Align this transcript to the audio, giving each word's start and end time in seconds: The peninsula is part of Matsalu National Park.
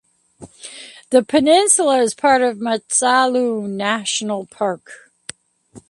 The 1.11 1.21
peninsula 1.21 1.99
is 2.01 2.15
part 2.15 2.41
of 2.41 2.57
Matsalu 2.57 3.69
National 3.69 4.47
Park. 4.47 5.11